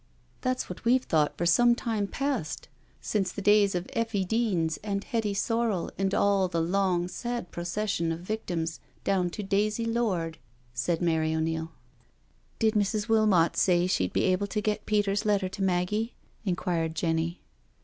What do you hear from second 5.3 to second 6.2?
Sorel and